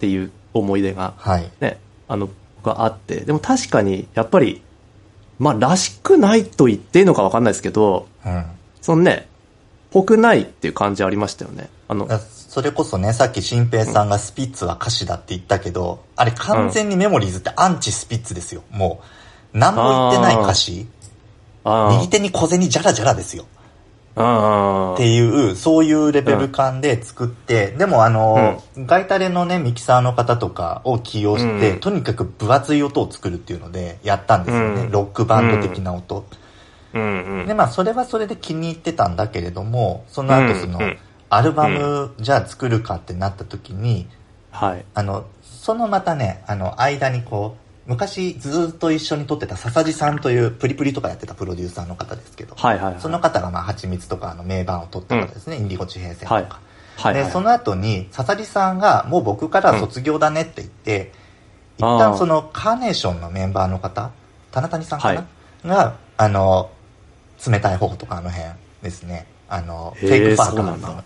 [0.00, 1.50] ていう思い出がはい。
[1.60, 2.28] ね、あの、
[2.62, 4.62] があって、でも確かに、やっぱり、
[5.38, 8.44] まあ、らしくないと言っていいのかわかんないですけど、うん。
[8.80, 9.28] そのね、
[9.90, 11.68] ぽくないっていう感じありましたよね。
[11.88, 18.62] あの、だそれこそね、さっき新平さんがスピッツは歌詞だって言ったけど、あれ完全にメモリーズってアンチスピッツですよ。
[18.70, 19.00] も
[19.54, 21.01] う、何も言ってない歌詞、あ
[21.64, 23.44] 右手に小銭ジャラジャラですよ。
[24.14, 34.82] っていう、そういうレベル感で作って、でもあの、ガイタレのね、ミキサーの方とかを起用して、うんとにかく分厚い音を作るっていうので、やったんですよね。
[34.82, 34.90] うん。
[34.90, 36.26] ロックバンド的な音。
[36.92, 37.02] うん。
[37.02, 37.46] うん。
[37.46, 40.84] で、まあ、それはそれで気に入ってたんだけれども、その後その、うん。
[40.84, 40.98] うん。
[41.30, 44.06] アルバム、じゃあ作るかってなった時に、
[44.50, 44.84] はい。
[44.92, 53.00] あの、そのまたね、あの、間にこう、昔ずっと一緒に撮ってた笹地さんというプリプリとかやってたプロデューサーの方ですけど、はいはいはい。
[53.00, 56.34] その方がまあ、蜂蜜とかあの名盤を取った方ですね、インディゴ地平線とか。
[56.34, 56.44] はい。
[56.44, 56.50] は
[57.12, 57.24] い、はい。
[57.24, 61.12] で、その後に、笹地さんが、もう僕から卒業だねって言って、
[61.78, 64.10] 一あー旦その、カーネーションのメンバーの方、
[64.52, 65.26] 田中谷さんかな、はい
[65.66, 66.70] が、あの、
[67.46, 68.50] 冷たい方とかあの辺
[68.82, 71.02] ですね、あの、フェイクパーカーの、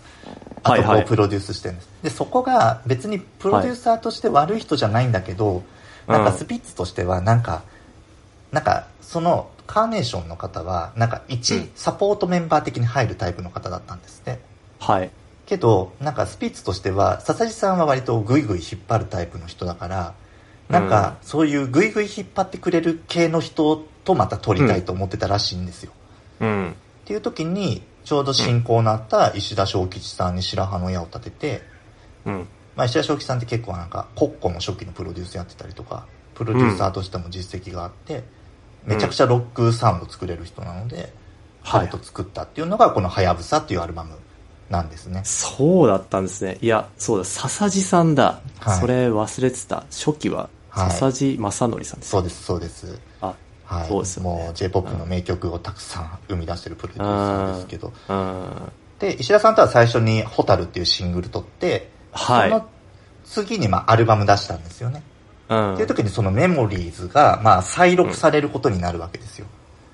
[0.63, 1.89] あとこはいはいうプロデュースしてるんです。
[2.03, 5.63] で、そこが別にプロデューサーとして悪い人じゃないんだけど、
[6.07, 7.63] なんかスピッツとしては、なんか、
[8.51, 14.39] なんか、その、カーネーションの方は、なんかう一んサポートメンバー的に入るタイプの方だったんですね。
[14.79, 15.11] はい。
[15.45, 20.13] けど、なんかスピッツとしては、笹地さんは割とグイグイ引っ張るタイプの人だから、
[20.69, 25.91] なんかそういうグイグイ引っ張ってくれる系の人とまた撮りたいと思ってたらしいんですよ。
[26.41, 26.71] うん。
[26.71, 26.73] っ
[27.05, 31.61] ていう時に、ちょうど親交のあった石田正吉さんに白羽の矢を立てて、
[32.25, 32.47] うん。
[32.77, 38.23] まあ石田正吉さんって結構なんか、コッコの初期のプロデュースやってたりとか、プロデューサーとしても実績があって、
[38.85, 41.11] めちゃくちゃロックサウンド作れる人なので、はい
[41.69, 44.15] 彼と作ったっていうのがこのはやぶさっていうアルバム
[44.69, 45.21] なんですね。
[45.25, 46.57] そうだったんですね。
[46.61, 48.39] いや、そうだ、笹地さんだ。
[48.59, 49.83] はいそれ忘れてた。
[49.91, 52.09] 初期は、はい笹地正則さんです。
[52.09, 52.99] そうです、そうです。
[53.19, 53.35] あ、
[53.65, 53.87] はい。
[53.87, 57.91] そうですよねもう J-POP の名曲をたくさん生み出してるプロデューサーですけど。
[58.07, 58.71] うん。
[58.99, 62.69] で、石田さんとは最初にホタルっていうシングル撮って、はいその
[63.23, 65.03] 次にまあアルバム出したんですよね。
[65.49, 65.73] うん。
[65.73, 69.47] っていう時にそのメモリーズが、まあ、再録されることになるわけですよ。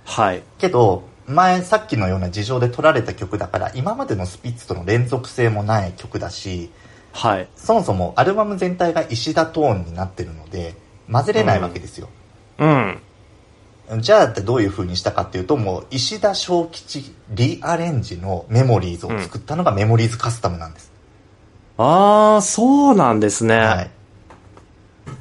[0.05, 0.43] はい。
[0.57, 6.71] けど、前さっきのような事情で取られた曲だから、今までのスピッツとの連続性もない曲だし、
[7.13, 7.47] はい。
[7.55, 10.75] そもそもアルバム全体が石田トーンになってるので、
[11.11, 12.09] 混ぜれないわけですよ。
[12.57, 12.99] うん。
[13.99, 20.92] じゃあってどういう風にしたかっていうと、もう石田小吉リアレンジのメモリーズを作ったのがメモリーズカスタムなんです。
[21.77, 23.57] あー、そうなんですね。
[23.57, 23.91] はい。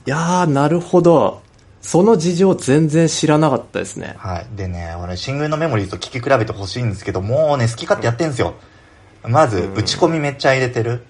[0.06, 1.42] いやー、なるほど。
[1.80, 4.14] その事情全然知らなかったですね。
[4.18, 4.46] はい。
[4.56, 8.54] でね、俺、シングルのメモリーズと聴き比べてほしいんですけど、もうね、好き勝手やってんですよ。
[9.24, 11.04] まず、打ち込みめっちゃ入れてる。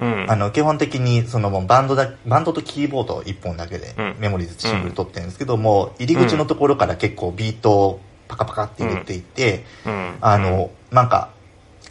[0.00, 0.26] うん。
[0.28, 10.14] あの、基本的に、そのバンドだ、バンドとキーボード1本だけでうん、メモリーズシングル撮ってるんですけども、入り口のところから結構ビートをパカパカって入れていて、うん。
[10.20, 11.30] あの、なんか、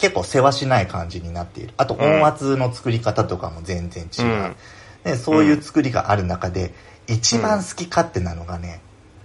[0.00, 1.74] 結構世話しない感じになっている。
[1.76, 4.24] あと音圧の作り方とかも全然違う。
[4.24, 4.56] うん
[5.04, 6.74] でそういう作りがある中で、
[7.06, 8.82] 一番好き勝手なのがね、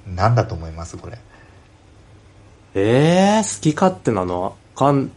[0.07, 1.17] なんだと思いますこれ。
[2.75, 4.41] えー、好き勝手なの？
[4.41, 5.11] わかん、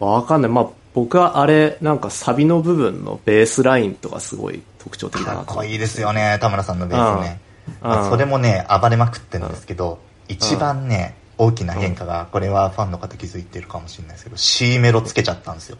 [0.00, 0.50] わかんない。
[0.50, 7.40] まあ、僕はあれ、なんかサビの部分のベースラインとかすごい特徴的だかなとっこいいですよね、田村さんのベースね。
[7.82, 15.78] うんまあそれもね、暴れまくってるんですけど、一番ね、大きな変化が、これはファンの方気づいてるかもしれないですけど、C メロつけちゃったんですよ。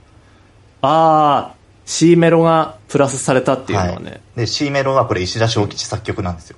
[0.82, 4.20] あー、C メロがプラスされたっていうのはね。
[4.36, 4.40] い。
[4.40, 6.56] で、C メロはこれ石田正吉作曲なんですよ。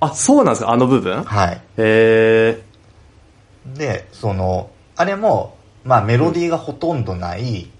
[0.00, 1.24] あ、そうなんですかあの部分？
[1.24, 1.60] はい。
[1.78, 2.62] へ
[3.66, 7.70] で、その、あれも、まあメロディーがほとんどない、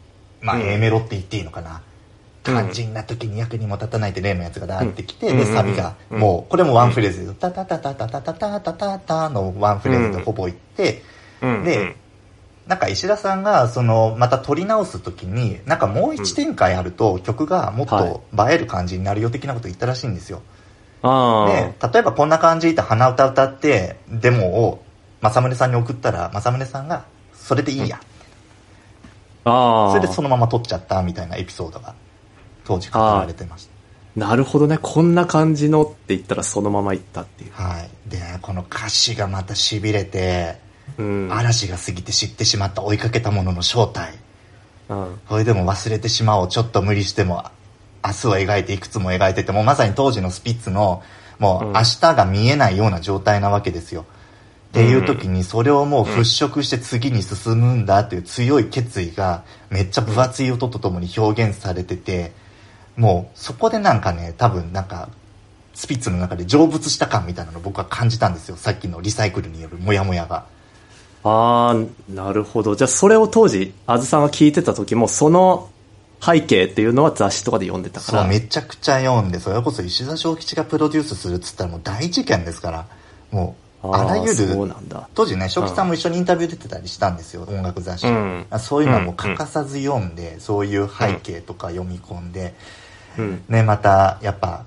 [0.40, 1.82] まあうん A メロって言っていいのかな。
[2.46, 11.02] うん肝心な時に役にも立たないって例のやつがダーってきて、うんで、サビが、うんもう、これもワンフレーズで、タタタタタタタタタタタのワンフレーズでほぼいって。
[11.42, 11.96] で、
[12.66, 20.40] なんか石田さんが、その、また撮り直す時に、なんかもう一展開あると曲がもっと映える感じになるよ的なこと言ったらしいんですよ。
[21.02, 24.82] あで、例えばこんな感じで鼻歌歌って、デモを
[25.20, 28.00] 正宗さんに送ったら、正宗さんが、それでいいや。
[29.44, 29.50] あ。
[29.50, 29.90] ああ。
[29.90, 31.94] それでそのまま撮っちゃったみたいなエピソードが、
[32.70, 34.20] 当時語られてました。
[34.20, 34.78] なるほどね。
[34.80, 37.52] こんな感じのって言ったらそのまま行ったっていう。
[37.52, 37.90] はい。
[38.08, 40.58] で、この歌詞がまた痺れて、
[40.96, 41.28] うん。
[41.32, 44.14] 嵐が過ぎて知ってしまった追いかけたものの正体。
[44.88, 45.20] うん。
[45.28, 46.48] それでも忘れてしまおう。
[46.48, 47.44] ちょっと無理しても、
[48.04, 51.02] 明日を描いていくつも描いてて、もうまさに当時のスピッツの、
[51.40, 54.06] もううん明日が見えないような状態なわけですよ。
[54.68, 62.32] っていう時にそれをもう払拭して次に進むんだっていう強い決意がめっちゃ分厚い音とともに表現されてて、
[63.00, 65.08] もうそこでなんかね、多分なんか、
[65.72, 68.56] スピッツの中で成仏した感みたいなのを僕は感じたんですよ。
[68.56, 70.44] さっきのリサイクルによるモヤモヤが。
[71.24, 72.76] ああ、なるほど。
[72.76, 75.70] じゃあそれを当時、あずさんが聞いてた時も、その
[76.22, 78.26] 背景っていうのは雑誌とかで読んでたかそう、ら。
[78.26, 82.86] めちゃくちゃ読んで、それこそ石田正吉がプロデュースするっつったらもう大事件ですから、
[83.30, 84.74] もう、あらゆる。
[85.14, 88.06] 当時ね、正吉さんも一緒にインタビュー出てたりしたんですよ、音楽雑誌。
[88.06, 92.52] うんあそういうのはもう欠かさず読んで、そういう背景とか読み込んで、うん。
[93.48, 94.64] ね、また、やっぱ、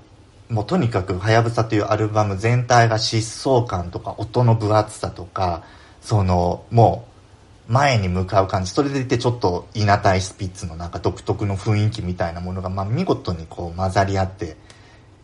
[0.48, 5.62] もうとにかく、はやぶさというアルバム全体が疾走感とか、音の分厚さとか、
[6.00, 7.06] その、も
[7.68, 14.56] う、前に向かう感じ、それでいてちょっと、稲イスピッツのなんか独特の雰囲気みたいなものが、まあ見事にこう混ざり合って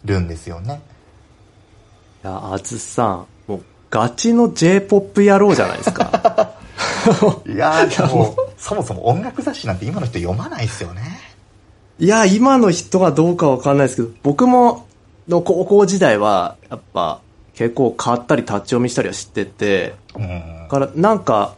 [0.05, 0.81] るんですよね。
[2.25, 6.57] いや、あずさん、もうガチの J-POP 野郎じゃないですか。
[7.47, 11.30] いやー、でも、 そもそも音楽雑誌なんて今の人読まないですよね。
[12.01, 14.87] いや、今の人がどうかわかんないですけど、僕も、
[15.29, 17.21] の高校時代は、やっぱ、
[17.55, 20.69] 結構買ったり立ち読みしたりは知ってて、うんだ。
[20.69, 21.57] からなんか、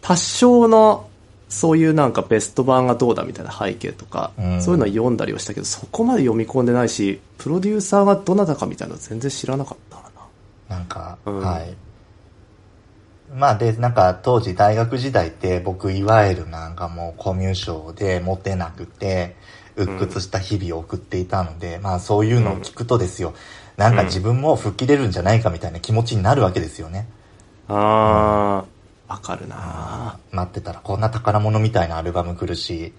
[0.00, 1.08] 多少の、
[1.50, 10.02] そういうなんかベスト版がどうだみたいな背景とか、うんそういうのは読んだりはしたけど、そこまで読み込んでないし、プロデューサーがどなたかみたいなの全然知らなかったな。
[10.78, 11.76] なんか、うんはい。
[13.34, 19.36] まあで、なんか当時大学時代って僕いわゆるなんかもうコミュ障でモテなくて、
[19.76, 23.34] 鬱屈した日々を送っていたので、まあそういうのを聞くとですよ、
[23.76, 27.08] なんか自分も吹っ切れるんじゃないかみたいな気持ちになるわけですよね。
[27.68, 30.18] あー、わかるな。
[30.30, 32.92] 待ってたらこんな宝物みたいなアルバム来るし、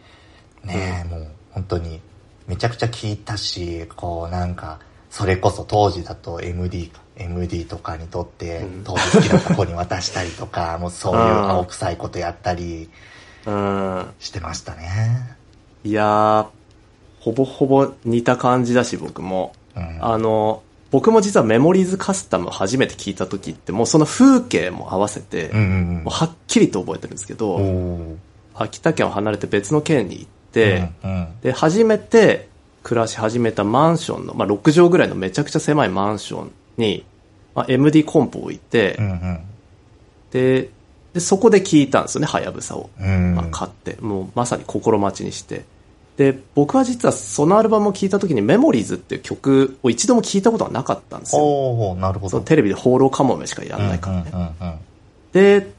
[0.63, 2.01] ねえ、もう本当に
[2.47, 12.89] めちゃくちゃ聴いたし、こうなんか、それこそ当時だと MD か、MD とかにとってうん、当時好きだった子に渡したりとか、 もうそういう青臭いことやったり
[13.45, 14.13] うん。
[14.19, 15.37] してましたね。
[15.83, 16.47] いやー、
[17.23, 19.53] ほぼほぼ似た感じだし、僕も。
[19.77, 19.97] うん。
[20.01, 20.61] あの、
[20.91, 27.61] 僕も実はメモリーズカスタムを初めて聞いた時って、もうその風景も合わせて、もうはっきりと覚えてるんですけど、
[28.53, 32.49] 秋田県を離れて別の県に行って、うんうんで、初めて
[32.83, 37.05] 暮らし始めたマンションの、まあ、6畳ぐらいのめちゃくちゃ狭いマンションに、
[37.55, 39.39] まあ、MD コンポを置いて、うんうん。
[40.31, 40.69] で、
[41.13, 42.89] で、そこで聞いたんですよね、はやぶさを。
[42.99, 43.35] うん。
[43.35, 45.63] まあ、買って、もうまさに心待ちにして。
[46.17, 51.95] で、僕は実はそのアルバムを聴いた時にメモリーズっていう曲を一度も聞いたことがなかったんですよ。
[51.95, 52.39] なるほど。
[52.41, 54.31] テレビで放浪カモメしかやらないからね。
[54.31, 54.79] うんうんうんうん
[55.33, 55.73] で、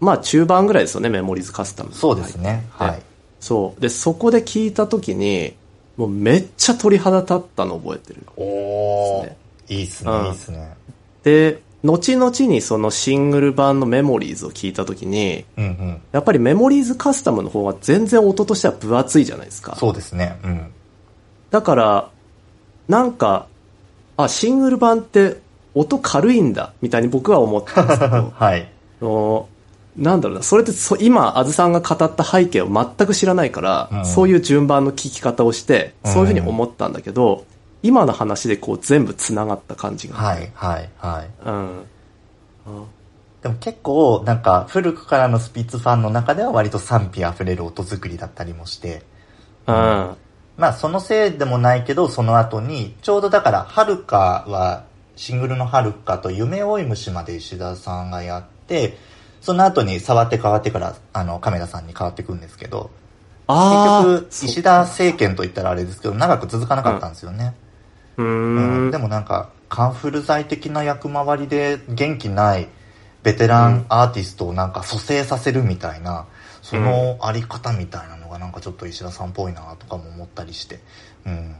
[0.00, 1.92] まあ中盤ぐらいですよね、メモリーズカスタム。
[1.92, 2.64] そうですね。
[2.70, 3.02] はいはい。
[3.40, 3.80] そう。
[3.80, 5.54] で、そこで聞いた時に、
[5.96, 8.24] もうめっちゃ鳥肌立ったのを覚えてる。
[8.36, 9.36] おーですね。
[9.68, 10.76] いいっすね、うんいいっすね。
[11.24, 16.02] で、後々にそのシングル版のメモリーズを聞いた時に、うんうん。
[16.12, 19.74] やっぱりメモリーズカスタムの方が全然音としては分厚いじゃないですか。
[19.76, 20.38] そうですね。
[20.44, 20.72] うん。
[21.50, 22.10] だから、
[22.88, 23.46] なんか、
[24.16, 25.40] あ、シングル版って
[25.74, 28.68] 音軽いんだ、みたいに僕は思ったんですけど、 はい。
[29.00, 29.48] あの
[29.96, 37.44] なんだろうな、それってそ今、あずさんが語った背景を全く知らないから、うんそういう順番の聞き方をして、そういうふうに思ったんだけど、
[37.82, 40.16] 今の話でこう全部繋がった感じが。
[40.16, 41.30] はい、はい、はい。
[41.44, 41.84] うん。
[43.42, 49.02] でも結構、なんか、古くからのスピッツファンの中では割と賛否溢れる音作りだったりもして、
[49.66, 50.16] うん。
[50.56, 54.84] まあそのせいでもないけど、その後に、ちょうどだから、はるかは、
[55.16, 58.96] シングルのはるかと夢追い虫まで石田さんがやって、
[59.40, 62.90] その後に触って変わってから、あの、亀田さんに変わっていくんですけど、
[63.48, 64.04] ああ。
[64.04, 67.54] 結局、石田政権と言ったらあれですけど、長く続かなかったんですよね。
[68.22, 68.90] うんん。
[68.90, 72.68] でもなんか、カンフル剤的な役回りで元気ない
[73.22, 76.26] ベテランアーティストをなんか蘇生させるみたいな、
[76.60, 80.80] そのあり方みたいなのがなんかちょっと石田さんっぽいなとかも思ったりして。
[81.26, 81.56] うん。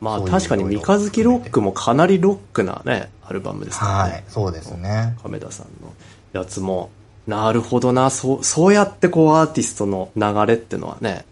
[0.00, 4.12] まあ確かに三日月ロックもかなりロックなね、アルバムですからね。
[4.12, 5.16] はい、そうですね。
[5.22, 5.92] 亀田さんの
[6.32, 6.90] やつも、
[7.26, 11.24] なるほどな、そう、そうやってこうアーティストの流れってのはね、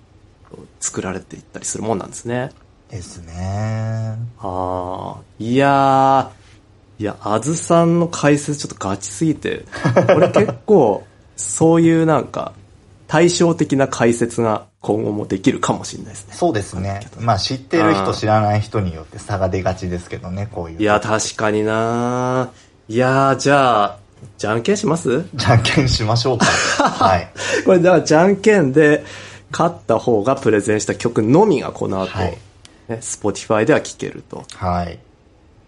[0.81, 2.51] 作られていったりするもんなんですね。
[2.91, 4.16] ですね。
[4.39, 9.64] ああ、いやー、いや、あずさんの解説ちょっとガチすぎて、
[10.07, 11.05] これ結構、
[11.37, 12.53] そういうなんか、
[13.09, 16.34] 対照的な解説が今後もできるかもしれないですね。
[16.34, 17.07] そうですね。
[17.20, 20.80] まあ知ってる人知らない人によって差が出がちですけどね、こういう。
[20.80, 22.49] いや、確かにな
[22.89, 23.99] いやー、じゃあ、
[24.39, 25.24] じゃんけんします？
[25.34, 26.47] じゃんけんしましょうか。
[26.82, 27.28] はい。
[27.64, 29.05] これ、だから、じゃんけんで、
[29.53, 32.39] 勝った方がプレゼンした曲のみがこの後、はい
[32.89, 34.45] ね、Spotify では聴けると。
[34.55, 34.99] はい。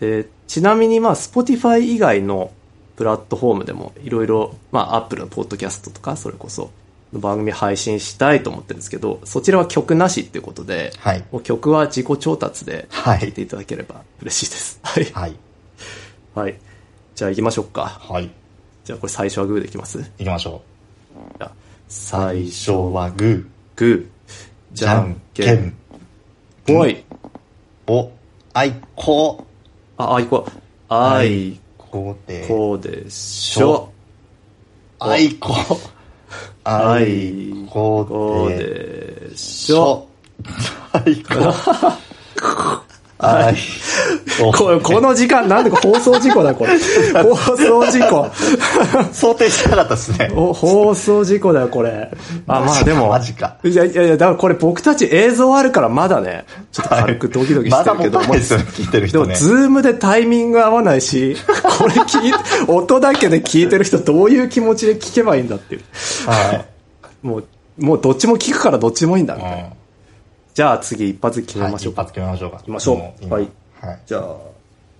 [0.00, 2.52] で、ちなみにまあ、Spotify 以外の
[2.96, 6.70] プラットフォームでもいろいろ、まあ、Apple のポッドキャストとか、それこそ、
[7.10, 14.78] 番組配信したいと思ってるんですけど、そちらは曲なしっていうことで、はいもう曲は自己調達ではい聴いていただければ嬉しいです。
[14.82, 15.04] はい。
[15.14, 15.36] はい。
[16.34, 16.58] はい。
[17.14, 17.86] じゃあ行きましょうか。
[17.86, 18.30] はい。
[18.84, 19.98] じゃあこれ最初はグーでいきます？
[20.18, 20.60] 行きましょ
[21.38, 21.52] じゃあう。
[21.88, 23.46] 最初はグー。
[23.76, 25.74] グー、じゃんけん、
[26.68, 27.02] ぽい。
[27.86, 28.10] お、
[28.52, 29.46] あいこ、
[29.96, 30.46] あ、あいこ。
[30.90, 33.90] あいこで、こでしょ。
[34.98, 35.54] あいこ、
[36.64, 39.72] ああいいここで、でし。
[39.72, 40.08] ょ。
[40.92, 41.34] あいこ、
[43.20, 43.56] あい
[44.40, 44.80] こ。
[44.80, 46.78] この時間、なんでか放送事故だ、これ。
[47.22, 48.26] 放送事故。
[49.12, 50.30] 想定してなかったですね。
[50.36, 52.10] お放送事故だよ、これ。
[52.46, 53.08] あ、まあでも。
[53.08, 53.56] マジか。
[53.64, 59.34] いやいやいや、だからこれ僕たち映像あるからまだね、ちょっと軽くドキドキしてるけどまだもたいですよね、聞いてるでも、人ね。
[59.36, 61.36] ズームでタイミング合わないし、
[61.78, 62.38] これ聞いて、
[62.70, 65.82] 音だけで聞いてる人どういう気持ちで聞けばいいんだっていう。
[66.26, 66.64] は
[67.22, 67.44] もう、
[67.80, 69.42] もうどっちも聞くからどっちもいいんだみい。
[69.42, 69.58] たいな。
[69.58, 69.77] うん
[70.58, 72.02] じゃあ次一発決めましょうか。
[72.02, 72.56] はい一発決めましょうか。
[72.56, 73.48] 行きましょう今はい。
[73.80, 74.00] はい。
[74.06, 74.36] じゃあ、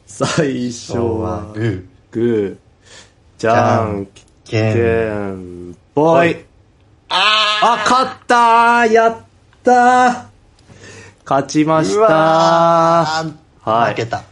[0.07, 4.73] 最初はグー、グー、じゃんけけ
[5.11, 5.71] ん。
[5.71, 6.45] ん、ぽい。
[7.09, 9.17] ああ、勝ったーやっ
[9.65, 10.27] たー
[11.29, 12.07] 勝ちましたー
[13.69, 14.23] はい負けた。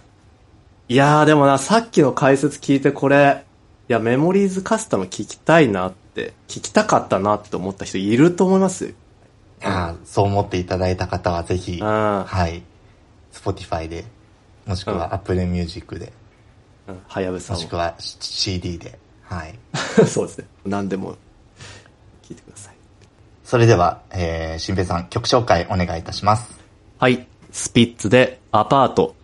[0.89, 3.43] いやーでもな、さっきの解説聞いてこれ、
[3.89, 8.85] いや、メモリーズカスタム聞きたいなって、聞きたかったなって思った人いると思います？
[8.85, 8.91] よ。
[9.62, 12.62] あーそう思っていただいた方はぜひ、うんはい。
[13.32, 14.04] Spotify で、
[14.66, 16.12] もしくうんは Apple Music で、
[16.88, 17.68] うん、はやぶさをもし。
[17.68, 19.59] くは CD で、はい。
[20.07, 20.46] そうですね。
[20.64, 21.16] 何でも
[22.22, 22.74] 聞いてください。
[23.44, 26.50] それでは、えー、しんぺいさん、曲紹介お願いいたします。
[26.98, 27.26] はい。
[27.52, 29.14] スピッツでアパート。